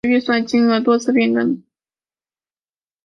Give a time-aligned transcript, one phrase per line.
[0.03, 1.63] 清朝嘉庆帝之嫔。